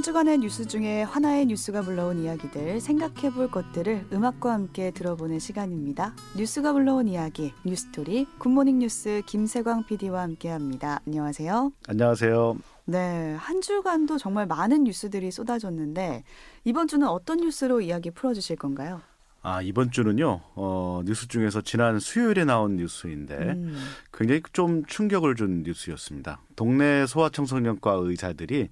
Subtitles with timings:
[0.00, 6.14] 한 주간의 뉴스 중에 하나의 뉴스가 불러온 이야기들 생각해 볼 것들을 음악과 함께 들어보는 시간입니다.
[6.38, 11.02] 뉴스가 불러온 이야기 뉴스토리 굿모닝 뉴스 김세광 PD와 함께 합니다.
[11.06, 11.72] 안녕하세요.
[11.86, 12.56] 안녕하세요.
[12.86, 16.24] 네, 한 주간도 정말 많은 뉴스들이 쏟아졌는데
[16.64, 19.02] 이번 주는 어떤 뉴스로 이야기 풀어 주실 건가요?
[19.42, 23.74] 아, 이번 주는요, 어, 뉴스 중에서 지난 수요일에 나온 뉴스인데, 음.
[24.12, 26.42] 굉장히 좀 충격을 준 뉴스였습니다.
[26.56, 28.68] 동네 소아청소년과 의사들이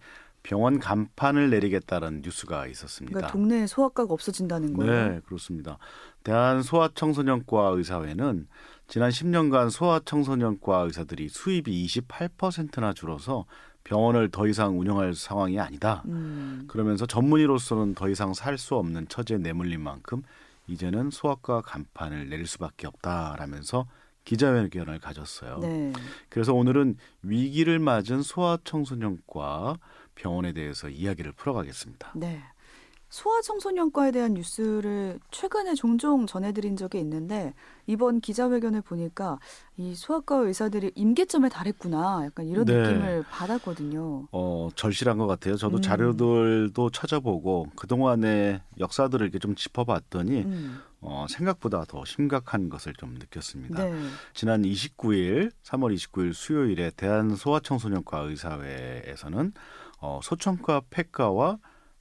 [0.48, 3.12] 병원 간판을 내리겠다는 뉴스가 있었습니다.
[3.12, 5.08] 그러니까 동네 소아과가 없어진다는 거예요?
[5.10, 5.76] 네, 그렇습니다.
[6.24, 8.48] 대한 소아청소년과 의사회는
[8.86, 13.44] 지난 10년간 소아청소년과 의사들이 수입이 28%나 줄어서
[13.84, 16.02] 병원을 더 이상 운영할 상황이 아니다.
[16.06, 16.64] 음.
[16.66, 20.22] 그러면서 전문의로서는 더 이상 살 수 없는 처지에 내몰린 만큼
[20.66, 23.86] 이제는 소아과 간판을 내릴 수밖에 없다라면서
[24.24, 25.58] 기자회견을 가졌어요.
[25.58, 25.92] 네.
[26.30, 29.77] 그래서 오늘은 위기를 맞은 소아청소년과
[30.19, 32.12] 병원에 대해서 이야기를 풀어가겠습니다.
[32.16, 32.42] 네.
[33.11, 37.55] 소아청소년과에 대한 뉴스를 최근에 종종 전해드린 적이 있는데
[37.86, 39.39] 이번 기자회견을 보니까
[39.78, 42.74] 이 소아과 의사들이 임계점에 달했구나 약간 이런 네.
[42.74, 44.28] 느낌을 받았거든요.
[44.30, 45.56] 어 절실한 것 같아요.
[45.56, 45.83] 저도 음.
[45.83, 50.80] 자료들도 찾아보고 그 동안의 역사들을 이렇게 좀 짚어봤더니 음.
[51.00, 53.84] 어, 생각보다 더 심각한 것을 좀 느꼈습니다.
[53.84, 54.08] 네.
[54.34, 59.52] 지난 29일, 3월 29일 수요일에 대한 소아청소년과 의사회에서는
[60.00, 61.58] 어, 소청과 폐과와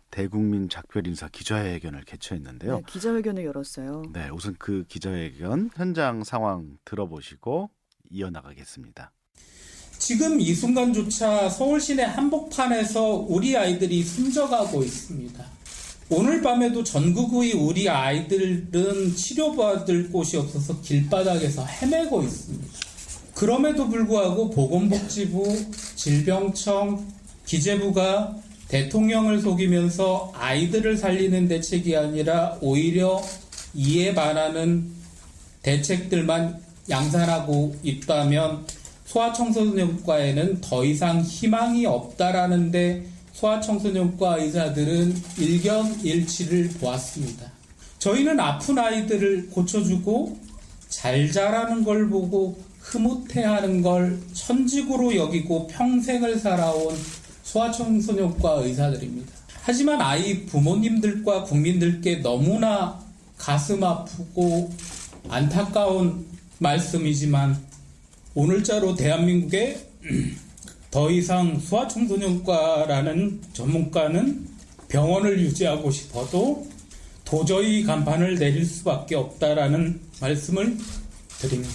[0.10, 2.78] 대국민 작별 인사 기자회견을 개최했는데요.
[2.78, 4.04] 네, 기자회견을 열었어요.
[4.14, 7.70] 네, 우선 그 기자회견 현장 상황 들어보시고
[8.10, 9.12] 이어나가겠습니다.
[9.98, 15.44] 지금 이 순간조차 서울 시내 한복판에서 우리 아이들이 숨져가고 있습니다.
[16.10, 22.68] 오늘 밤에도 전국의 우리 아이들은 치료받을 곳이 없어서 길바닥에서 헤매고 있습니다.
[23.36, 27.06] 그럼에도 불구하고 보건복지부, 질병청,
[27.48, 28.36] 기재부가
[28.68, 33.24] 대통령을 속이면서 아이들을 살리는 대책이 아니라 오히려
[33.74, 34.92] 이에 반하는
[35.64, 38.66] 대책들만 양산하고 있다면
[39.06, 47.52] 소아청소년과에는 더 이상 희망이 없다라는데 소아청소년과 의사들은 일견일치를 보았습니다.
[48.00, 50.38] 저희는 아픈 아이들을 고쳐주고
[50.90, 56.96] 잘 자라는 걸 보고 흐뭇해하는 걸 천직으로 여기고 평생을 살아온
[57.48, 59.32] 소아청소년과 의사들입니다.
[59.64, 63.00] 하지만 아이 부모님들과 국민들께 너무나
[63.38, 64.72] 가슴 아프고
[65.30, 66.26] 안타까운
[66.60, 67.58] 말씀이지만
[68.36, 69.78] 오늘자로 대한민국에
[70.92, 74.48] 더 이상 소아청소년과라는 전문가는
[74.88, 76.68] 병원을 유지하고 싶어도
[77.26, 80.78] 도저히 간판을 내릴 수밖에 없다라는 말씀을
[81.40, 81.74] 드립니다.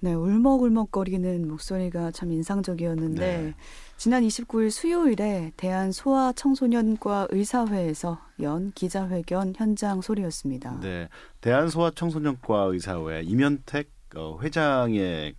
[0.00, 3.54] 네, 울먹울먹거리는 목소리가 참 인상적이었는데 네.
[4.00, 10.80] 지난 29일 수요일에 대한소아청소년과 의사회에서 연 기자회견 현장 소리였습니다.
[10.80, 11.10] 네,
[11.42, 15.34] 대한소아청소년과 의사회 이면택 어, 회장의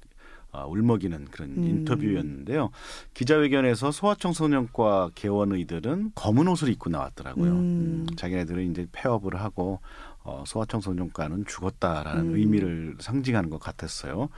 [0.51, 1.63] 어, 울먹이는 그런 음.
[1.63, 2.69] 인터뷰였는데요.
[3.15, 7.51] 기자회견에서 소아청소년과 개원의들은 검은 옷을 입고 나왔더라고요.
[7.51, 7.57] 음.
[7.57, 9.79] 음, 자기네들은 이제 폐업을 하고
[10.23, 12.35] 어, 소아청소년과는 죽었다라는 음.
[12.35, 14.29] 의미를 상징하는 것 같았어요.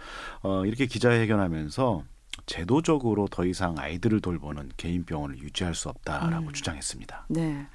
[0.44, 2.03] 어, 이렇게 기자회견하면서
[2.45, 6.53] 제도적으로 더 이상 아이들을 돌보는 개인 병원을 유지할 수 없다라고 음.
[6.53, 7.25] 주장했습니다.
[7.29, 7.67] 네.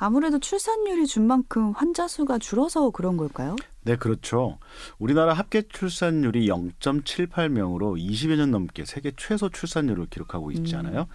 [0.00, 3.56] 아무래도 출산율이 준 만큼 환자 수가 줄어서 그런 걸까요?
[3.82, 4.58] 네, 그렇죠.
[4.98, 11.00] 우리나라 합계 출산율이 0.78명으로 20여 년 넘게 세계 최소 출산율을 기록하고 있잖아요.
[11.00, 11.06] 음.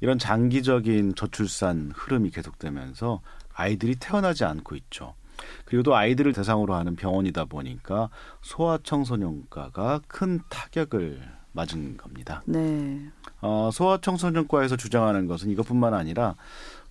[0.00, 5.14] 이런 장기적인 저출산 흐름이 계속되면서 아이들이 태어나지 않고 있죠.
[5.64, 8.08] 그리고 또 아이들을 대상으로 하는 병원이다 보니까
[8.42, 12.42] 소아청소년과가 큰 타격을 맞은 겁니다.
[12.46, 13.00] 네.
[13.40, 16.36] 어, 소아청소년과에서 주장하는 것은 이것뿐만 아니라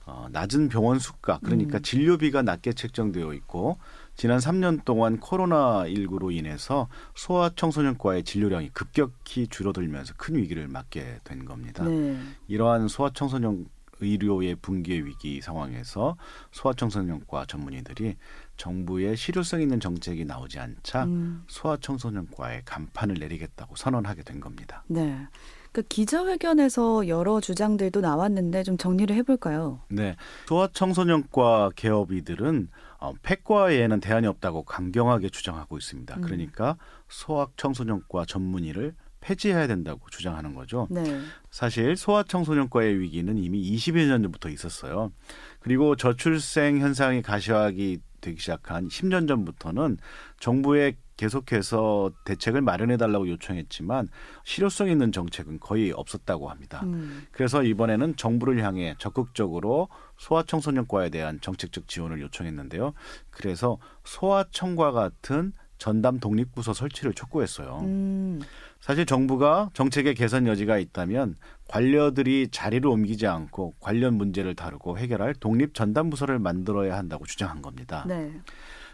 [0.05, 1.81] 어, 낮은 병원 수가 그러니까 음.
[1.81, 3.77] 진료비가 낮게 책정되어 있고
[4.15, 11.85] 지난 3년 동안 코로나19로 인해서 소아청소년과의 진료량이 급격히 줄어들면서 큰 위기를 맞게 된 겁니다.
[11.85, 12.17] 네.
[12.47, 13.67] 이러한 소아청소년
[13.99, 16.17] 의료의 붕괴 위기 상황에서
[16.51, 18.15] 소아청소년과 전문의들이
[18.57, 21.43] 정부의 실효성 있는 정책이 나오지 않자 음.
[21.47, 24.83] 소아청소년과에 간판을 내리겠다고 선언하게 된 겁니다.
[24.87, 25.27] 네.
[25.71, 29.81] 그 기자회견에서 여러 주장들도 나왔는데 좀 정리를 해볼까요?
[29.89, 30.15] 네.
[30.47, 32.69] 소아청소년과 개업이들은
[32.99, 36.15] 어, 폐과에는 대안이 없다고 강경하게 주장하고 있습니다.
[36.15, 36.21] 음.
[36.21, 36.77] 그러니까
[37.09, 40.87] 소아청소년과 전문의를 폐지해야 된다고 주장하는 거죠.
[40.89, 41.03] 네.
[41.51, 45.11] 사실 소아청소년과의 위기는 이미 20여 년 전부터 있었어요.
[45.59, 49.97] 그리고 저출생 현상이 가시화하기 되기 시작한 10년 전부터는
[50.39, 54.07] 정부에 계속해서 대책을 마련해 달라고 요청했지만
[54.45, 56.81] 실효성 있는 정책은 거의 없었다고 합니다.
[56.83, 57.25] 음.
[57.31, 62.93] 그래서 이번에는 정부를 향해 적극적으로 소아청소년과에 대한 정책적 지원을 요청했는데요.
[63.31, 67.79] 그래서 소아청과 같은 전담 독립부서 설치를 촉구했어요.
[67.81, 68.41] 음.
[68.79, 71.35] 사실 정부가 정책의 개선 여지가 있다면
[71.67, 78.05] 관료들이 자리를 옮기지 않고 관련 문제를 다루고 해결할 독립 전담 부서를 만들어야 한다고 주장한 겁니다.
[78.07, 78.31] 네.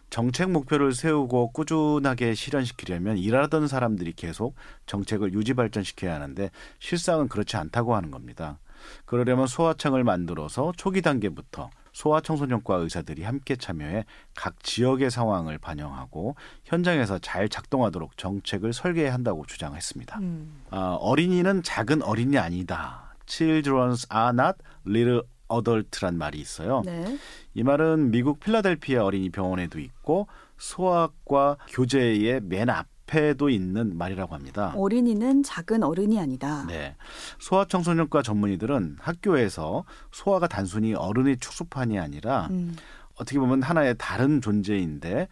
[0.09, 4.55] 정책 목표를 세우고 꾸준하게 실현시키려면 일하던 사람들이 계속
[4.85, 8.59] 정책을 유지 발전시켜야 하는데 실상은 그렇지 않다고 하는 겁니다.
[9.05, 14.05] 그러려면 소아청을 만들어서 초기 단계부터 소아청소년과 의사들이 함께 참여해
[14.35, 16.35] 각 지역의 상황을 반영하고
[16.65, 20.19] 현장에서 잘 작동하도록 정책을 설계해야 한다고 주장했습니다.
[20.19, 20.63] 음.
[20.69, 23.15] 아, 어린이는 작은 어린이 아니다.
[23.25, 26.81] Children are not little adult란 말이 있어요.
[26.85, 27.17] 네.
[27.53, 32.92] 이 말은 미국 필라델피아 어린이 병원에도 있고 소아과 교재의 맨 앞.
[33.03, 34.73] 앞에도 있는 말이라고 합니다.
[34.75, 36.65] 어린이는 작은 어른이 아니다.
[36.67, 36.95] 네.
[37.39, 42.75] 소아청소년과 전문의들은 학교에서 소아가 단순히 어른의 축소판이 아니라 음.
[43.15, 45.27] 어떻게 보면 하나의 다른 존재인데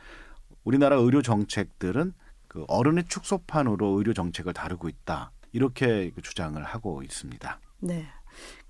[0.63, 2.13] 우리나라 의료 정책들은
[2.47, 5.31] 그 어른의 축소판으로 의료 정책을 다루고 있다.
[5.53, 7.59] 이렇게 주장을 하고 있습니다.
[7.79, 8.07] 네.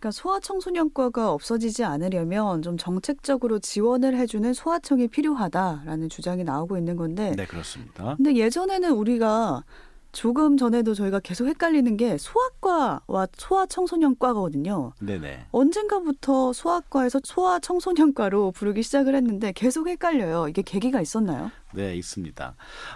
[0.01, 7.35] 그러니까 소아청소년과가 없어지지 않으려면 좀 정책적으로 지원을 해주는 소아청이 필요하다라는 주장이 나오고 있는 건데.
[7.37, 8.15] 네, 그렇습니다.
[8.15, 9.63] 근데 예전에는 우리가
[10.11, 14.93] 조금 전에도 저희가 계속 헷갈리는 게 소아과와 소아청소년과거든요.
[14.99, 15.45] 네네.
[15.51, 20.47] 언젠가부터 소아과에서 소아청소년과로 부르기 시작을 했는데 계속 헷갈려요.
[20.47, 21.51] 이게 계기가 있었나요?
[21.73, 22.55] 네, 있습니다.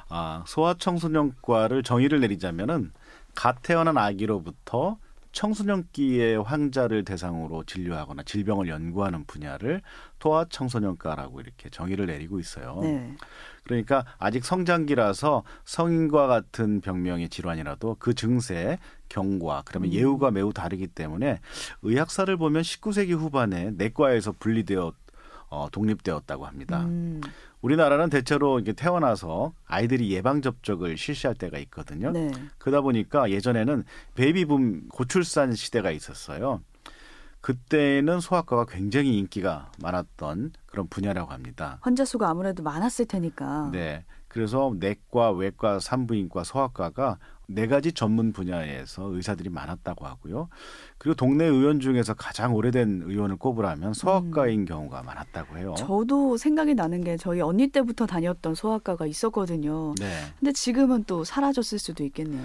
[0.09, 2.91] 아, 소아청소년과를 정의를 내리자면은
[3.35, 4.97] 갓 태어난 아기로부터
[5.35, 9.81] 청소년기의 환자를 대상으로 진료하거나 질병을 연구하는 분야를
[10.17, 12.79] 토아 청소년과라고 이렇게 정의를 내리고 있어요.
[12.81, 13.15] 네.
[13.65, 18.79] 그러니까 아직 성장기라서 성인과 같은 병명의 질환이라도 그 증세,
[19.09, 19.93] 경과, 그러면 음.
[19.93, 21.39] 예후가 매우 다르기 때문에
[21.81, 24.93] 의학사를 보면 19세기 후반에 내과에서 분리되어
[25.49, 26.85] 어, 독립되었다고 합니다.
[26.85, 27.21] 음.
[27.65, 32.11] 우리나라는 대체로 이게 태어나서 아이들이 예방 접종을 실시할 때가 있거든요.
[32.11, 32.31] 네.
[32.59, 33.83] 그러다 보니까 예전에는
[34.13, 36.61] 베이비붐 고출산 시대가 있었어요.
[37.41, 41.79] 그때는 소아과가 굉장히 인기가 많았던 그런 분야라고 합니다.
[41.81, 43.69] 환자 수가 아무래도 많았을 테니까.
[43.71, 44.05] 네.
[44.27, 47.17] 그래서 내과, 외과, 산부인과, 소아과가
[47.47, 50.49] 네 가지 전문 분야에서 의사들이 많았다고 하고요.
[50.97, 54.65] 그리고 동네 의원 중에서 가장 오래된 의원을 꼽으라면 소아과인 음.
[54.65, 55.75] 경우가 많았다고 해요.
[55.77, 59.93] 저도 생각이 나는 게 저희 언니 때부터 다녔던 소아과가 있었거든요.
[59.99, 60.11] 네.
[60.39, 62.43] 근데 지금은 또 사라졌을 수도 있겠네요.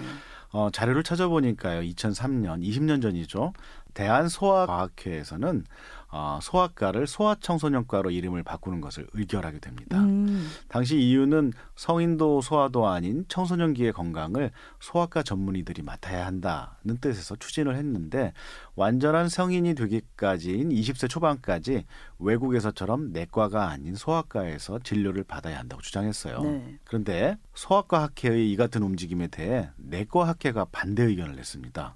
[0.53, 1.81] 어, 자료를 찾아보니까요.
[1.81, 3.53] 2003년, 20년 전이죠.
[3.93, 5.65] 대한소아과학회에서는
[6.13, 9.97] 어, 소아과를 소아청소년과로 이름을 바꾸는 것을 의결하게 됩니다.
[9.99, 10.45] 음.
[10.67, 18.33] 당시 이유는 성인도 소아도 아닌 청소년기의 건강을 소아과 전문의들이 맡아야 한다는 뜻에서 추진을 했는데
[18.75, 21.85] 완전한 성인이 되기까지인 20세 초반까지
[22.19, 26.41] 외국에서처럼 내과가 아닌 소아과에서 진료를 받아야 한다고 주장했어요.
[26.41, 26.79] 네.
[26.83, 31.95] 그런데 소아과 학회의 이 같은 움직임에 대해 내과 학회가 반대 의견을 냈습니다.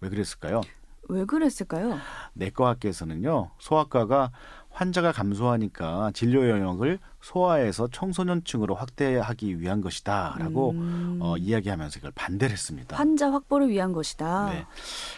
[0.00, 0.60] 왜 그랬을까요?
[1.08, 1.98] 왜 그랬을까요?
[2.34, 4.30] 내과학계에서는요 소아과가
[4.74, 11.18] 환자가 감소하니까 진료 영역을 소아에서 청소년층으로 확대하기 위한 것이다라고 음.
[11.22, 12.96] 어, 이야기하면서 이걸 반대를 했습니다.
[12.96, 14.50] 환자 확보를 위한 것이다.
[14.52, 14.66] 네.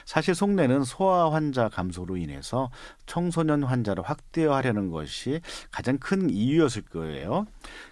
[0.05, 2.71] 사실 속내는 소아 환자 감소로 인해서
[3.07, 5.41] 청소년 환자를 확대하려는 것이
[5.73, 7.47] 가장 큰 이유였을 거예요.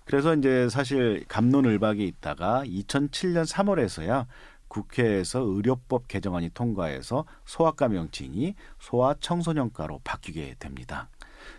[0.04, 4.26] 그래서 이제 사실 감론을박이 있다가 2007년 3월에서야
[4.74, 11.08] 국회에서 의료법 개정안이 통과해서 소아과 명칭이 소아 청소년과로 바뀌게 됩니다.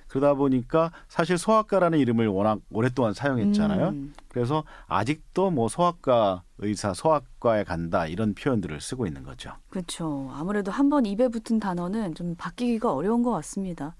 [0.07, 3.89] 그러다 보니까 사실 소아과라는 이름을 워낙 오랫동안 사용했잖아요.
[3.89, 4.13] 음.
[4.27, 9.51] 그래서 아직도 뭐 소아과 의사, 소아과에 간다 이런 표현들을 쓰고 있는 거죠.
[9.69, 10.29] 그렇죠.
[10.33, 13.95] 아무래도 한 번 입에 붙은 단어는 좀 바뀌기가 어려운 것 같습니다.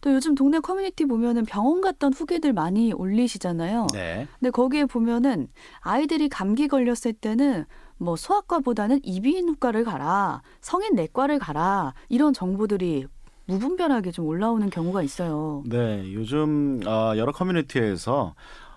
[0.00, 3.88] 또 요즘 동네 커뮤니티 보면은 병원 갔던 후기들 많이 올리시잖아요.
[3.92, 4.28] 네.
[4.38, 5.48] 근데 거기에 보면은
[5.80, 7.64] 아이들이 감기 걸렸을 때는
[7.98, 13.06] 뭐 소아과보다는 이비인후과를 가라, 성인 내과를 가라 이런 정보들이
[13.46, 15.62] 무분별하게 좀 올라오는 경우가 있어요.
[15.66, 18.34] 네, 요즘 어, 여러 커뮤니티에서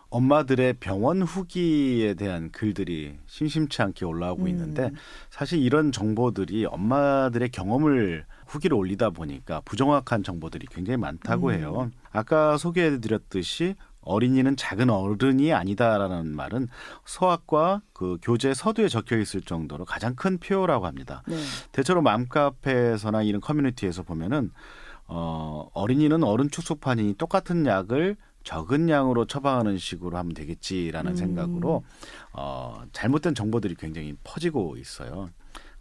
[0.10, 4.48] 엄마들의 병원 후기에 대한 글들이 심심치 않게 올라오고 음.
[4.50, 4.92] 있는데
[5.30, 11.54] 사실 이런 정보들이 엄마들의 경험을 후기를 올리다 보니까 부정확한 정보들이 굉장히 많다고 음.
[11.54, 11.92] 해요.
[12.12, 16.68] 아까 소개해드렸듯이 어린이는 작은 어른이 아니다라는 말은
[17.06, 21.24] 소학과 그 교재 서두에 적혀 있을 정도로 가장 큰 표어라고 합니다.
[21.28, 21.38] 네.
[21.72, 24.52] 대체로 맘카페에서나 이런 커뮤니티에서 보면은
[25.08, 31.16] 어, 어린이는 어른 축소판이 똑같은 약을 적은 양으로 처방하는 식으로 하면 되겠지라는 음.
[31.16, 31.84] 생각으로
[32.34, 35.30] 어, 잘못된 정보들이 굉장히 퍼지고 있어요.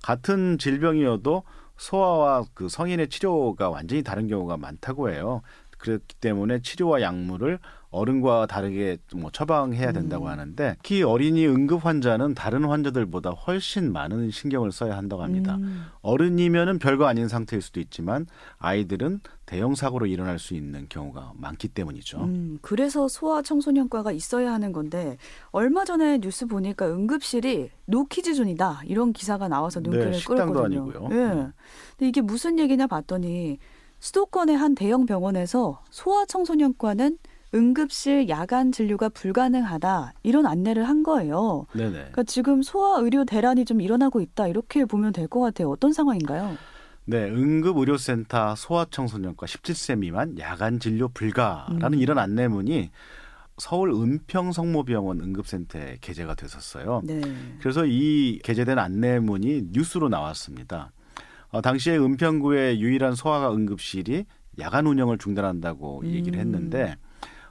[0.03, 1.45] 같은 질병이어도
[1.77, 5.41] 소아와 그 성인의 치료가 완전히 다른 경우가 많다고 해요.
[5.79, 7.59] 그렇기 때문에 치료와 약물을
[7.91, 10.31] 어른과 다르게 뭐 처방해야 된다고 음.
[10.31, 15.57] 하는데 특히 어린이 응급 환자는 다른 환자들보다 훨씬 많은 신경을 써야 한다고 합니다.
[15.57, 15.87] 음.
[16.03, 18.27] 어른이면은 별거 아닌 상태일 수도 있지만
[18.59, 22.21] 아이들은 대형 사고로 일어날 수 있는 경우가 많기 때문이죠.
[22.21, 25.17] 음, 그래서 소아 청소년과가 있어야 하는 건데
[25.51, 30.83] 얼마 전에 뉴스 보니까 응급실이 노키즈 존이다 이런 기사가 나와서 눈길을 네, 식당도 끌었거든요.
[30.83, 31.09] 아니고요.
[31.11, 31.25] 예.
[31.33, 31.53] 음.
[31.97, 33.59] 근데 이게 무슨 얘기냐 봤더니
[33.99, 37.19] 수도권의 한 대형 병원에서 소아 청소년과는
[37.55, 41.67] 응급실 야간 진료가 불가능하다 이런 안내를 한 거예요.
[41.75, 41.91] 네네.
[41.91, 45.71] 그러니까 지금 소아 의료 대란이 좀 일어나고 있다 이렇게 보면 될 것 같아요.
[45.71, 46.57] 어떤 상황인가요?
[47.07, 51.99] 네, 응급의료센터 소아청소년과 17세 미만 야간 진료 불가라는 음.
[52.01, 52.91] 이런 안내문이
[53.59, 57.03] 서울 은평성모병원 응급센터에 게재가 됐었어요.
[57.05, 57.21] 네.
[57.61, 60.93] 그래서 이 게재된 안내문이 뉴스로 나왔습니다.
[61.51, 64.25] 어, 당시에 은평구의 유일한 소아과 응급실이
[64.61, 66.41] 야간 운영을 중단한다고 얘기를 음.
[66.41, 66.97] 했는데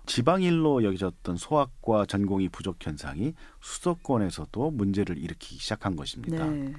[0.09, 6.47] 지방일로 여겨졌던 소아과 전공의 부족 현상이 수도권에서도 문제를 일으키기 시작한 것입니다.
[6.47, 6.73] 네.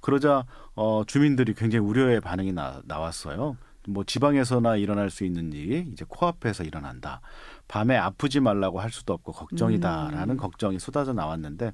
[0.00, 3.56] 그러자 어, 주민들이 굉장히 우려의 반응이 나, 나왔어요.
[3.88, 7.20] 뭐 지방에서나 일어날 수 있는 일이 이제 코앞에서 일어난다.
[7.66, 10.36] 밤에 아프지 말라고 할 수도 없고 걱정이다라는 음.
[10.36, 11.72] 걱정이 쏟아져 나왔는데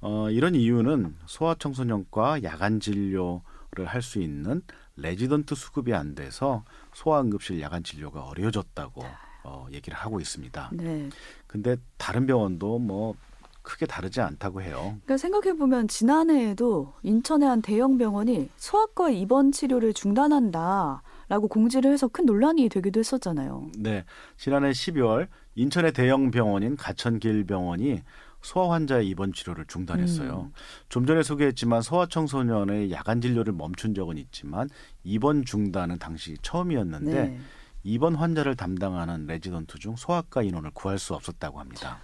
[0.00, 4.62] 어, 이런 이유는 소아청소년과 야간 진료를 할 수 있는
[4.96, 6.64] 레지던트 수급이 안 돼서
[6.94, 9.04] 소아응급실 야간 진료가 어려워졌다고
[9.46, 10.70] 어, 얘기를 하고 있습니다.
[10.72, 11.08] 네.
[11.46, 13.14] 근데 다른 병원도 뭐
[13.62, 14.96] 크게 다르지 않다고 해요.
[15.04, 22.06] 그러니까 생각해 보면 지난해에도 인천의 한 대형 병원이 소아과 입원 치료를 중단한다 라고 공지를 해서
[22.08, 23.70] 큰 논란이 되기도 했었잖아요.
[23.78, 24.04] 네,
[24.36, 28.02] 지난해 12월 인천의 대형 병원인 가천길 병원이
[28.42, 30.50] 소아 환자의 입원 치료를 중단했어요.
[30.50, 30.52] 음.
[30.88, 34.68] 좀 전에 소개했지만 소아 청소년의 야간 진료를 멈춘 적은 있지만
[35.02, 37.38] 입원 중단은 당시 처음이었는데 네.
[37.86, 42.00] 입원 환자를 담당하는 레지던트 중 소아과 인원을 구할 수 없었다고 합니다.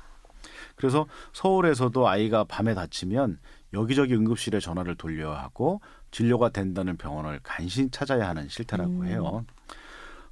[0.77, 3.39] 그래서 서울에서도 아이가 밤에 다치면
[3.73, 5.81] 여기저기 응급실에 전화를 돌려야 하고
[6.13, 9.07] 진료가 된다는 병원을 간신히 찾아야 하는 실태라고 음.
[9.07, 9.45] 해요.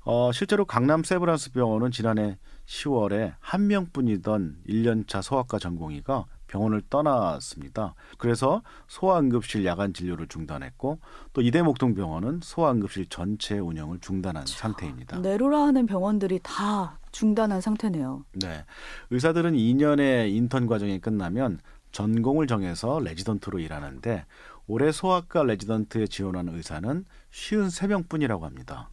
[0.04, 7.94] 어, 실제로 강남 세브란스 병원은 지난해 10월에 한 명뿐이던 1년차 소아과 전공의가 병원을 떠났습니다.
[8.18, 10.98] 그래서 소아응급실 야간 진료를 중단했고
[11.32, 15.20] 또 이대목동 병원은 소아응급실 전체 운영을 중단한 상태입니다.
[15.20, 18.24] 내로라 하는 병원들이 다 중단한 상태네요.
[18.32, 18.64] 네.
[19.10, 21.60] 의사들은 2년의 인턴 과정이 끝나면
[21.92, 24.26] 전공을 정해서 레지던트로 일하는데
[24.66, 28.90] 올해 소아과 레지던트에 지원한 의사는 53명뿐이라고 합니다.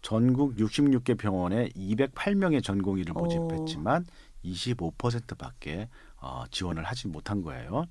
[0.00, 3.20] 전국 66개 병원에 208명의 전공의를 오.
[3.20, 4.06] 모집했지만
[4.44, 5.88] 25%밖에
[6.24, 7.86] 어, 지원을 하지 못한 거예요.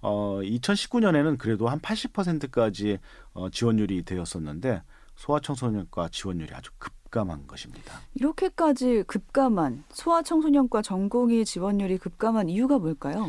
[0.00, 2.98] 어, 2019년에는 그래도 한 80%까지
[3.34, 4.82] 어, 지원율이 되었었는데
[5.16, 8.00] 소아청소년과 지원율이 아주 급감한 것입니다.
[8.14, 13.28] 이렇게까지 급감한 소아 청소년과 전공의 지원율이 급감한 이유가 뭘까요?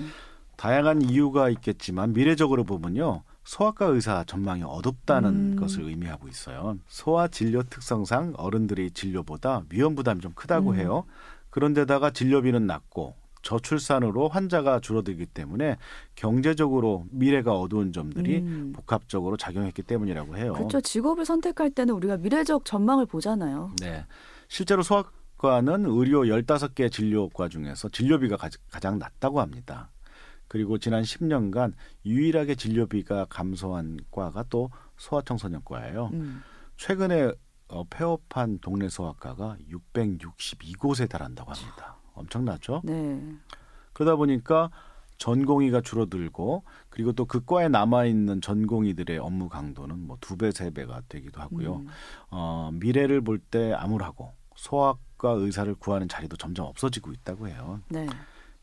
[0.56, 3.24] 다양한 이유가 있겠지만 미래적으로 보면요.
[3.44, 5.56] 소아과 의사 전망이 어둡다는 음.
[5.56, 6.78] 것을 의미하고 있어요.
[6.88, 10.76] 소아 진료 특성상 어른들의 진료보다 위험 부담이 좀 크다고 음.
[10.76, 11.06] 해요.
[11.50, 15.78] 그런데다가 진료비는 낮고 저출산으로 환자가 줄어들기 때문에
[16.16, 18.74] 경제적으로 미래가 어두운 점들이 음.
[18.76, 20.54] 복합적으로 작용했기 때문이라고 해요.
[20.54, 20.82] 그렇죠.
[20.82, 23.72] 직업을 선택할 때는 우리가 미래적 전망을 보잖아요.
[23.82, 24.06] 네.
[24.48, 29.92] 실제로 소아과는 의료 15개 진료과 중에서 진료비가 가- 가장 낮다고 합니다.
[30.48, 31.74] 그리고 지난 10년간
[32.06, 36.10] 유일하게 진료비가 감소한 과가 또 소아청소년과예요.
[36.14, 36.42] 음.
[36.78, 37.32] 최근에
[37.70, 41.97] 어, 폐업한 동네 소아과가 662곳에 달한다고 합니다.
[42.18, 42.82] 엄청나죠?
[42.84, 43.22] 네.
[43.94, 44.70] 그러다 보니까
[45.18, 50.70] 전공의가 줄어들고 그리고 또 그 과에 남아 있는 전공의들의 업무 강도는 뭐 두 배, 세
[50.70, 51.78] 배가 되기도 하고요.
[51.78, 51.88] 음.
[52.30, 57.80] 어, 미래를 볼 때 암울하고 소아과 의사를 구하는 자리도 점점 없어지고 있다고 해요.
[57.90, 58.08] 네.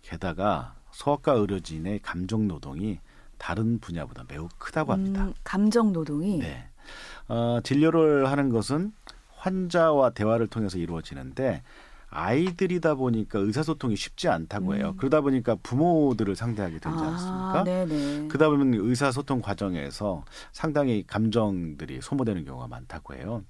[0.03, 3.01] 게다가 소아과 의료진의 감정 노동이
[3.39, 5.25] 다른 분야보다 매우 크다고 합니다.
[5.25, 6.69] 음, 감정 노동이 네.
[7.29, 8.93] 어, 진료를 하는 것은
[9.37, 11.63] 환자와 대화를 통해서 이루어지는데
[12.15, 14.91] 아이들이다 보니까 의사소통이 쉽지 않다고 해요.
[14.95, 14.97] 음.
[14.97, 17.61] 그러다 보니까 부모들을 상대하게 되지 않습니까?
[17.61, 18.29] 아, 네네.
[18.29, 23.45] 그러다 보면 의사소통 과정에서 상당히 감정들이 소모되는 경우가 많다고 해요.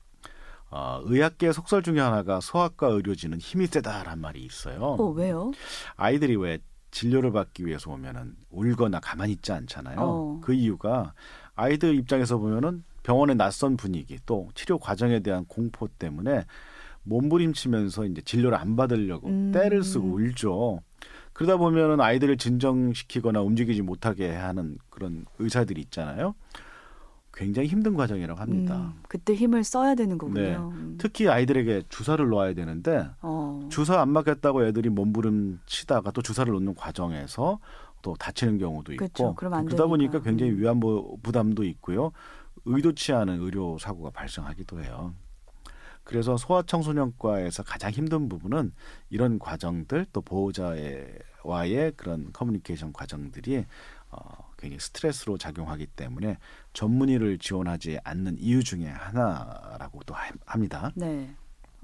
[0.71, 4.80] 어, 의학계 속설 중에 하나가 소아과 의료진은 힘이 세다란 말이 있어요.
[4.80, 5.52] 어, 왜요?
[5.97, 6.59] 아이들이 왜
[6.90, 9.99] 진료를 받기 위해서 오면은 울거나 가만히 있지 않잖아요.
[9.99, 10.40] 어.
[10.42, 11.12] 그 이유가
[11.54, 16.44] 아이들 입장에서 보면은 병원의 낯선 분위기 또 치료 과정에 대한 공포 때문에
[17.04, 19.52] 몸부림치면서 이제 진료를 안 받으려고 음.
[19.52, 20.80] 떼를 쓰고 울죠.
[21.32, 26.34] 그러다 보면은 아이들을 진정시키거나 움직이지 못하게 하는 그런 의사들이 있잖아요.
[27.32, 28.92] 굉장히 힘든 과정이라고 합니다.
[28.94, 30.40] 음, 그때 힘을 써야 되는 거군요.
[30.40, 30.56] 네.
[30.56, 30.94] 음.
[30.99, 33.68] 특히 아이들에게 주사를 놓아야 되는데 어.
[33.73, 37.58] 주사 안 맞겠다고 애들이 몸부림 치다가 또 주사를 놓는 과정에서
[38.02, 39.34] 또 다치는 경우도 있고 그렇죠.
[39.34, 40.20] 그러다 보니까 되니까.
[40.30, 40.61] 굉장히 음.
[40.61, 40.80] 위안
[41.23, 42.12] 부담도 있고요.
[42.66, 45.14] 의도치 않은 의료 사고가 발생하기도 해요.
[46.04, 48.73] 그래서 소아청소년과에서 가장 힘든 부분은
[49.11, 53.64] 이런 과정들 또 보호자와의 그런 커뮤니케이션 과정들이
[54.11, 54.18] 어,
[54.58, 56.38] 굉장히 스트레스로 작용하기 때문에
[56.73, 60.92] 전문의를 지원하지 않는 이유 중에 하나라고도 하- 합니다.
[60.94, 61.34] 네.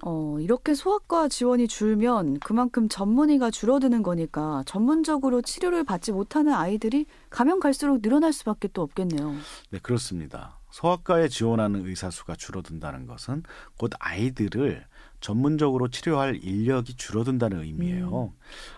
[0.03, 7.61] 어, 이렇게 소아과 지원이 줄면 그만큼 전문의가 줄어드는 거니까 전문적으로 치료를 받지 못하는 아이들이 가면
[7.61, 9.35] 갈수록 늘어날 수밖에 또 없겠네요.
[9.71, 10.57] 네, 그렇습니다.
[10.71, 13.43] 소아과에 지원하는 의사 수가 줄어든다는 것은
[13.79, 14.85] 곧 아이들을
[15.21, 18.33] 전문적으로 치료할 인력이 줄어든다는 의미예요.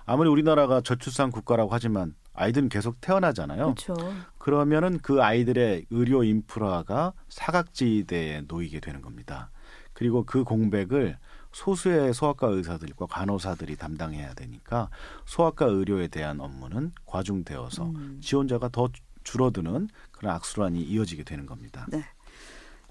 [0.04, 3.74] 아무리 우리나라가 저출산 국가라고 하지만 아이들은 계속 태어나잖아요.
[3.74, 3.94] 그렇죠.
[4.38, 9.50] 그러면은 그 아이들의 의료 인프라가 사각지대에 놓이게 되는 겁니다.
[9.92, 11.18] 그리고 그 공백을
[11.52, 14.88] 소수의 소아과 의사들과 간호사들이 담당해야 되니까
[15.26, 18.18] 소아과 의료에 대한 업무는 과중되어서 음.
[18.22, 18.88] 지원자가 더
[19.22, 19.88] 줄어드는
[20.22, 21.84] 그런 악순환이 이어지게 되는 겁니다.
[21.90, 22.04] 네.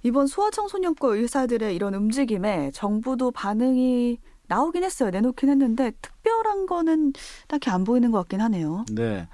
[0.04, 5.12] 이번 소아청소년과 의사들의 이런 움직임에 정부도 반응이 나오긴 했어요.
[5.12, 7.14] 내놓긴 했는데 특별한 거는
[7.48, 8.84] 딱히 안 보이는 것 같긴 하네요.
[8.92, 9.30] 네.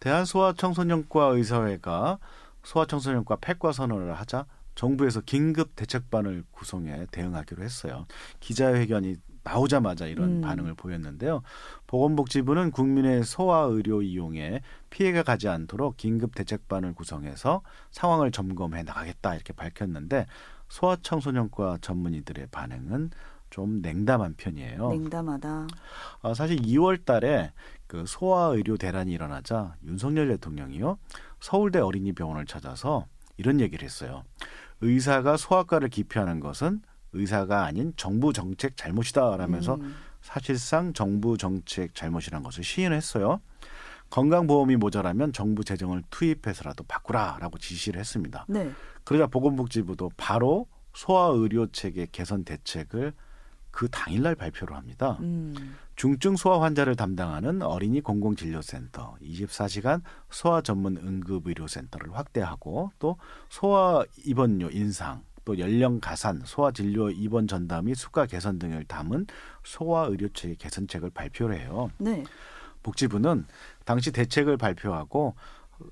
[0.00, 2.18] 대한소아청소년과 의사회가
[2.64, 8.06] 소아청소년과 폐과 선언을 하자 정부에서 긴급 대책반을 구성해 대응하기로 했어요.
[8.40, 9.16] 기자회견이
[9.48, 10.40] 나오자마자 이런 음.
[10.42, 11.42] 반응을 보였는데요.
[11.86, 19.54] 보건복지부는 국민의 소아 의료 이용에 피해가 가지 않도록 긴급 대책반을 구성해서 상황을 점검해 나가겠다 이렇게
[19.54, 20.26] 밝혔는데
[20.68, 23.10] 소아청소년과 전문의들의 반응은
[23.48, 24.90] 좀 냉담한 편이에요.
[24.90, 25.66] 냉담하다.
[26.20, 27.52] 아, 사실 2월 달에
[27.86, 30.98] 그 소아 의료 대란이 일어나자 윤석열 대통령이요.
[31.40, 33.06] 서울대 어린이병원을 찾아서
[33.38, 34.24] 이런 얘기를 했어요.
[34.82, 39.94] 의사가 소아과를 기피하는 것은 의사가 아닌 정부 정책 잘못이다라면서 음.
[40.20, 43.40] 사실상 정부 정책 잘못이라는 것을 시인했어요.
[44.10, 48.46] 건강보험이 모자라면 정부 재정을 투입해서라도 바꾸라라고 지시를 했습니다.
[48.48, 48.70] 네.
[49.04, 53.12] 그러자 보건복지부도 바로 소아 의료 체계 개선 대책을
[53.70, 55.18] 그 당일날 발표를 합니다.
[55.20, 55.76] 음.
[55.94, 63.18] 중증 소아 환자를 담당하는 어린이 공공진료센터, 24시간 소아 전문 응급의료센터를 확대하고 또
[63.50, 69.26] 소아 입원료 인상, 또 연령 가산, 소아 진료 입원 전담 및 수가 개선 등을 담은
[69.64, 71.88] 소아 의료체계 개선책을 발표를 해요.
[71.96, 72.22] 네.
[72.82, 73.46] 복지부는
[73.86, 75.36] 당시 대책을 발표하고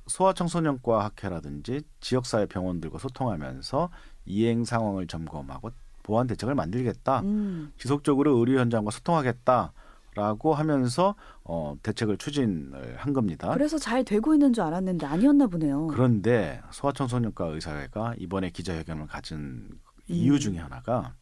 [0.08, 3.88] 소아청소년과 학회라든지 지역사회 병원들과 소통하면서
[4.26, 5.70] 이행 상황을 점검하고
[6.02, 7.20] 보완 대책을 만들겠다.
[7.20, 7.72] 음.
[7.78, 9.72] 지속적으로 의료 현장과 소통하겠다
[10.16, 13.52] 라고 하면서 어, 대책을 추진을 한 겁니다.
[13.52, 15.86] 그래서 잘 되고 있는 줄 알았는데 아니었나 보네요.
[15.88, 19.68] 그런데 소아청소년과 의사회가 이번에 기자회견을 가진
[20.08, 20.38] 이유 음.
[20.38, 21.14] 중에 하나가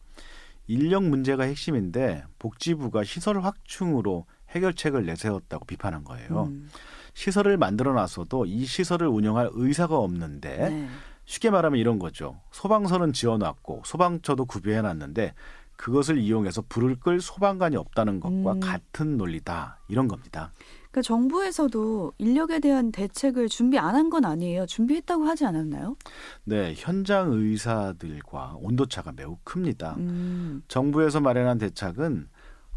[0.66, 6.44] 인력 문제가 핵심인데 복지부가 시설 확충으로 해결책을 내세웠다고 비판한 거예요.
[6.44, 6.70] 음.
[7.14, 10.88] 시설을 만들어 놨어도 이 시설을 운영할 의사가 없는데 네.
[11.24, 12.40] 쉽게 말하면 이런 거죠.
[12.52, 15.34] 소방서는 지어놨고 소방처도 구비해 놨는데
[15.76, 18.60] 그것을 이용해서 불을 끌 소방관이 없다는 것과 음.
[18.60, 19.80] 같은 논리다.
[19.88, 20.52] 이런 겁니다.
[20.90, 24.66] 그러니까 정부에서도 인력에 대한 대책을 준비 안 한 건 아니에요.
[24.66, 25.96] 준비했다고 하지 않았나요?
[26.44, 29.94] 네, 현장 의사들과 온도차가 매우 큽니다.
[29.98, 30.62] 음.
[30.68, 32.28] 정부에서 마련한 대책은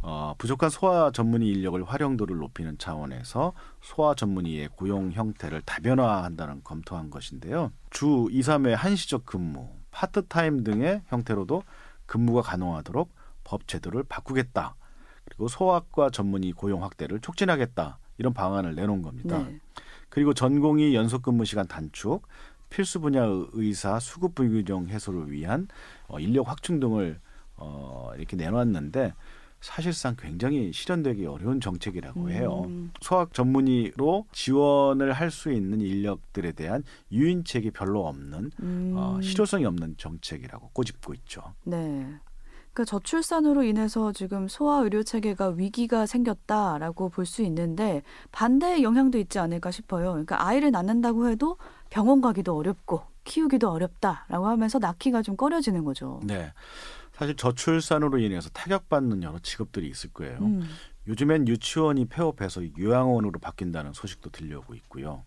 [0.02, 7.72] 어, 부족한 소아 전문의 인력을 활용도를 높이는 차원에서 소아 전문의의 고용 형태를 다변화한다는 검토한 것인데요.
[7.90, 11.64] 주 2, 3회 한시적 근무, 파트타임 등의 형태로도
[12.08, 14.76] 근무가 가능하도록 법 제도를 바꾸겠다.
[15.26, 18.00] 그리고 소아과 전문의 고용 확대를 촉진하겠다.
[18.18, 19.38] 이런 방안을 내놓은 겁니다.
[19.40, 19.60] 네.
[20.10, 22.26] 그리고 전공의 연속 근무 시간 단축,
[22.70, 25.68] 필수 분야 의사 수급 불균형 해소를 위한
[26.08, 27.20] 어, 인력 확충 등을
[27.56, 29.14] 어, 이렇게 내놨는데
[29.60, 32.64] 사실상 굉장히 실현되기 어려운 정책이라고 해요.
[32.68, 32.92] 음.
[33.02, 38.94] 소학 전문의로 지원을 할 수 있는 인력들에 대한 유인책이 별로 없는 음.
[38.96, 41.42] 어, 실효성이 없는 정책이라고 꼬집고 있죠.
[41.64, 42.08] 네.
[42.74, 49.40] 그러니까 저출산으로 인해서 지금 소아 의료 체계가 위기가 생겼다라고 볼 수 있는데 반대의 영향도 있지
[49.40, 50.12] 않을까 싶어요.
[50.12, 51.58] 그러니까 아이를 낳는다고 해도
[51.90, 56.20] 병원 가기도 어렵고 키우기도 어렵다라고 하면서 낳기가 좀 꺼려지는 거죠.
[56.24, 56.54] 네.
[57.18, 60.38] 사실 저출산으로 인해서 타격받는 여러 직업들이 있을 거예요.
[60.40, 60.70] 음.
[61.08, 65.24] 요즘엔 유치원이 폐업해서 요양원으로 바뀐다는 소식도 들려오고 있고요.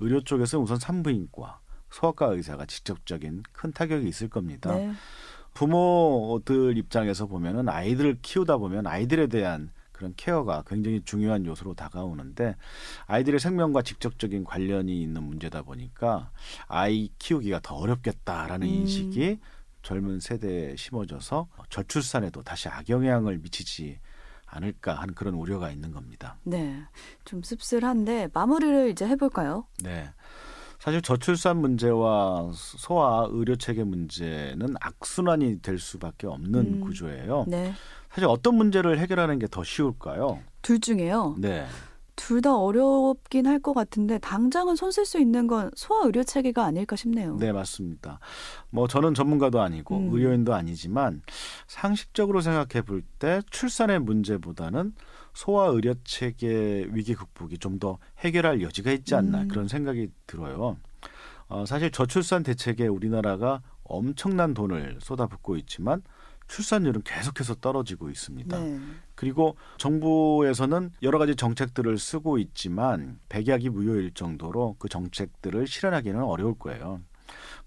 [0.00, 4.74] 의료 쪽에서는 우선 산부인과, 소아과 의사가 직접적인 큰 타격이 있을 겁니다.
[4.74, 4.92] 네.
[5.52, 12.56] 부모들 입장에서 보면은 아이들을 키우다 보면 아이들에 대한 그런 케어가 굉장히 중요한 요소로 다가오는데
[13.06, 16.30] 아이들의 생명과 직접적인 관련이 있는 문제다 보니까
[16.66, 18.72] 아이 키우기가 더 어렵겠다라는 음.
[18.72, 19.38] 인식이
[19.84, 24.00] 젊은 세대에 심어져서 저출산에도 다시 악영향을 미치지
[24.46, 26.36] 않을까 하는 그런 우려가 있는 겁니다.
[26.42, 26.82] 네.
[27.24, 29.66] 좀 씁쓸한데 마무리를 이제 해볼까요?
[29.82, 30.10] 네.
[30.80, 36.80] 사실 저출산 문제와 소아 의료 체계 문제는 악순환이 될 수밖에 없는 음.
[36.80, 37.44] 구조예요.
[37.46, 37.72] 네.
[38.10, 40.40] 사실 어떤 문제를 해결하는 게 더 쉬울까요?
[40.62, 41.36] 둘 중에요.
[41.38, 41.66] 네.
[42.16, 46.64] 둘 다 어렵긴 할 것 같은데 당장은 손 쓸 수 있는 건 소아 의료 체계가
[46.64, 47.36] 아닐까 싶네요.
[47.38, 48.18] 네, 맞습니다.
[48.70, 50.08] 뭐 저는 전문가도 아니고 음.
[50.12, 51.22] 의료인도 아니지만
[51.66, 54.94] 상식적으로 생각해 볼 때 출산의 문제보다는
[55.34, 59.48] 소아 의료 체계 위기 극복이 좀 더 해결할 여지가 있지 않나 음.
[59.48, 60.76] 그런 생각이 들어요.
[61.48, 66.02] 어, 사실 저출산 대책에 우리나라가 엄청난 돈을 쏟아붓고 있지만
[66.48, 68.58] 출산율은 계속해서 떨어지고 있습니다.
[68.58, 68.80] 네.
[69.14, 77.00] 그리고 정부에서는 여러 가지 정책들을 쓰고 있지만 백약이 무효일 정도로 그 정책들을 실현하기는 어려울 거예요.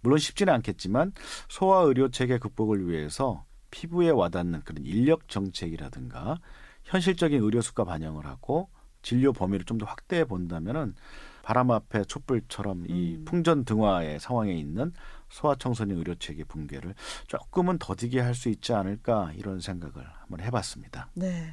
[0.01, 1.13] 물론 쉽지는 않겠지만
[1.49, 6.39] 소아 의료 체계 극복을 위해서 피부에 와닿는 그런 인력 정책이라든가
[6.83, 8.69] 현실적인 의료 수가 반영을 하고
[9.01, 10.95] 진료 범위를 좀 더 확대해 본다면은
[11.43, 13.25] 바람 앞에 촛불처럼 이 음.
[13.25, 14.91] 풍전등화의 상황에 있는
[15.29, 16.95] 소아청소년 의료 체계 붕괴를
[17.27, 21.09] 조금은 더디게 할 수 있지 않을까 이런 생각을 한번 해봤습니다.
[21.15, 21.51] 네.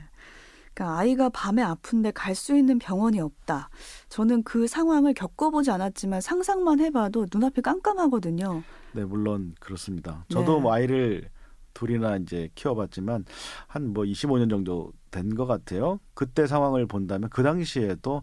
[0.75, 3.71] 그러니까 아이가 밤에 아픈데 갈 수 있는 병원이 없다.
[4.09, 8.63] 저는 그 상황을 겪어보지 않았지만 상상만 해봐도 눈앞이 깜깜하거든요.
[8.93, 10.25] 네, 물론 그렇습니다.
[10.29, 10.61] 저도 네.
[10.63, 11.31] 뭐 아이를
[11.75, 13.25] 둘이나 이제 키워봤지만
[13.69, 16.01] 한 뭐 25년 정도 된 것 같아요.
[16.15, 18.23] 그때 상황을 본다면 그 당시에도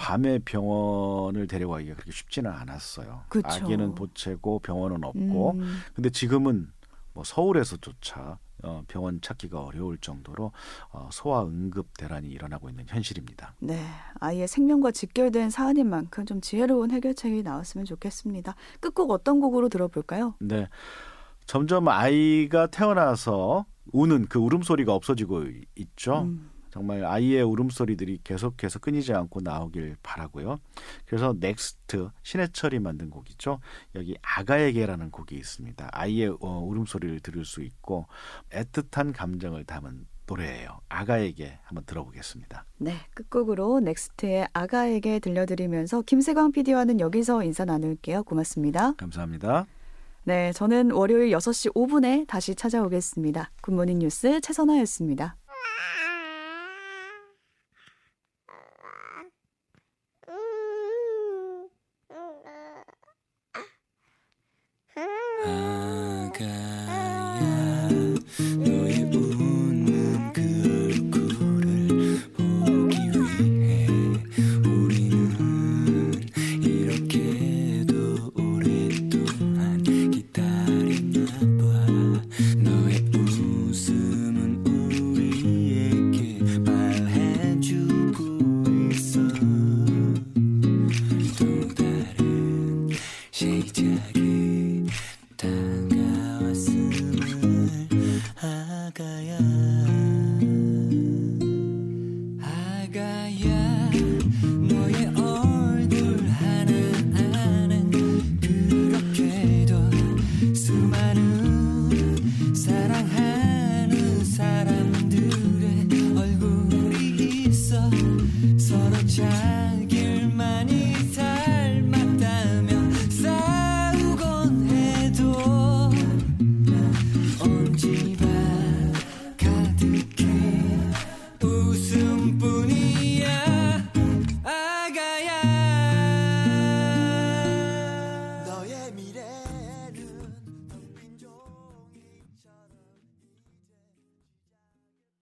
[0.00, 3.24] 밤에 병원을 데려가기가 그렇게 쉽지는 않았어요.
[3.28, 3.46] 그쵸.
[3.46, 5.50] 아기는 보채고 병원은 없고.
[5.50, 6.72] 음, 근데 지금은
[7.12, 10.52] 뭐 서울에서조차 어, 병원 찾기가 어려울 정도로
[10.92, 13.54] 어, 소아 응급 대란이 일어나고 있는 현실입니다.
[13.60, 13.78] 네.
[14.20, 18.54] 아이의 생명과 직결된 사안인 만큼 좀 지혜로운 해결책이 나왔으면 좋겠습니다.
[18.80, 20.34] 끝곡 어떤 곡으로 들어볼까요?
[20.40, 20.66] 네.
[21.44, 25.44] 점점 아이가 태어나서 우는 그 울음소리가 없어지고
[25.76, 26.22] 있죠.
[26.22, 30.58] 음, 정말 아이의 울음소리들이 계속해서 끊이지 않고 나오길 바라고요.
[31.04, 33.60] 그래서 넥스트 신해철이 만든 곡이죠.
[33.94, 35.88] 여기 아가에게라는 곡이 있습니다.
[35.92, 38.06] 아이의 어, 울음소리를 들을 수 있고
[38.50, 40.80] 애틋한 감정을 담은 노래예요.
[40.88, 42.64] 아가에게 한번 들어보겠습니다.
[42.78, 42.94] 네.
[43.14, 48.22] 끝곡으로 넥스트의 아가에게 들려드리면서 김세광 PD와는 여기서 인사 나눌게요.
[48.22, 48.92] 고맙습니다.
[48.92, 49.66] 감사합니다.
[50.22, 50.52] 네.
[50.52, 53.50] 저는 월요일 6시 5분에 다시 찾아오겠습니다.
[53.60, 55.36] 굿모닝 뉴스 최선아였습니다.